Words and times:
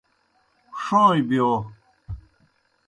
ݜوݩئیں 0.83 1.25
بِیو۔ 1.27 1.49